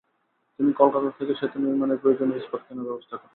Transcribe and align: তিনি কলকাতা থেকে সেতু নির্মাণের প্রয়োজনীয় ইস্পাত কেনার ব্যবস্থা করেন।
তিনি 0.59 0.71
কলকাতা 0.73 1.09
থেকে 1.17 1.33
সেতু 1.35 1.57
নির্মাণের 1.59 2.01
প্রয়োজনীয় 2.01 2.39
ইস্পাত 2.41 2.61
কেনার 2.67 2.87
ব্যবস্থা 2.89 3.15
করেন। 3.17 3.29